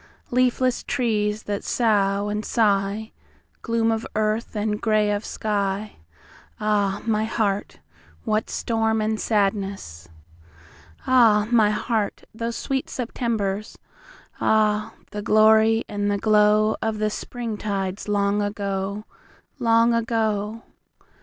Leafless 0.31 0.81
trees 0.81 1.43
that 1.43 1.63
sough 1.63 2.27
and 2.27 2.43
sigh, 2.43 3.11
Gloom 3.61 3.91
of 3.91 4.07
earth, 4.15 4.55
and 4.55 4.81
grey 4.81 5.11
of 5.11 5.23
sky, 5.23 5.97
Ah, 6.59 7.03
my 7.05 7.25
heart, 7.25 7.77
what 8.23 8.49
storm 8.49 8.99
and 8.99 9.19
sadness! 9.19 10.09
Ah, 11.05 11.47
my 11.51 11.69
heart, 11.69 12.23
those 12.33 12.55
sweet 12.55 12.89
Septembers! 12.89 13.77
Ah, 14.39 14.95
the 15.11 15.21
glory 15.21 15.83
and 15.87 16.09
the 16.09 16.17
glowOf 16.17 16.97
the 16.97 17.11
Spring 17.11 17.55
tides 17.55 18.07
long 18.07 18.41
ago, 18.41 19.03
Long 19.59 19.93
ago! 19.93 20.63